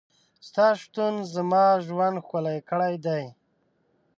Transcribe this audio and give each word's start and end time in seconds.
ستا 0.47 0.67
شتون 0.81 1.13
زما 1.33 1.65
ژوند 1.87 2.17
ښکلی 2.25 2.57
کړی 2.69 2.93
دی. 3.05 3.23